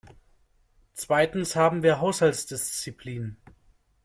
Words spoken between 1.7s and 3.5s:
wir Haushaltsdisziplin.